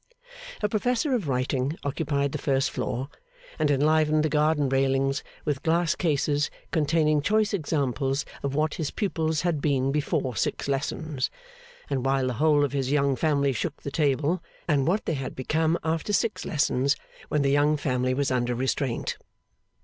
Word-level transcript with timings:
A 0.63 0.67
professor 0.67 1.13
of 1.13 1.27
writing 1.27 1.77
occupied 1.83 2.31
the 2.31 2.39
first 2.39 2.71
floor, 2.71 3.07
and 3.59 3.69
enlivened 3.69 4.23
the 4.23 4.29
garden 4.29 4.67
railings 4.67 5.23
with 5.45 5.61
glass 5.61 5.93
cases 5.93 6.49
containing 6.71 7.21
choice 7.21 7.53
examples 7.53 8.25
of 8.41 8.55
what 8.55 8.73
his 8.73 8.89
pupils 8.89 9.41
had 9.41 9.61
been 9.61 9.91
before 9.91 10.35
six 10.35 10.67
lessons 10.67 11.29
and 11.87 12.03
while 12.03 12.25
the 12.25 12.33
whole 12.41 12.65
of 12.65 12.71
his 12.71 12.91
young 12.91 13.15
family 13.15 13.53
shook 13.53 13.83
the 13.83 13.91
table, 13.91 14.41
and 14.67 14.87
what 14.87 15.05
they 15.05 15.13
had 15.13 15.35
become 15.35 15.77
after 15.83 16.11
six 16.11 16.45
lessons 16.45 16.95
when 17.29 17.43
the 17.43 17.51
young 17.51 17.77
family 17.77 18.15
was 18.15 18.31
under 18.31 18.55
restraint. 18.55 19.17